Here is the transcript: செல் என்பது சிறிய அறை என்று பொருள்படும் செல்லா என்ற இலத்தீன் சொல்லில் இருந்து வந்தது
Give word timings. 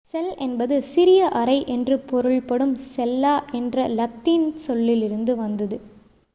செல் 0.09 0.37
என்பது 0.37 0.81
சிறிய 0.83 1.29
அறை 1.31 1.57
என்று 1.67 1.99
பொருள்படும் 2.01 2.75
செல்லா 2.87 3.35
என்ற 3.51 3.87
இலத்தீன் 3.87 4.49
சொல்லில் 4.59 5.03
இருந்து 5.03 5.35
வந்தது 5.35 5.77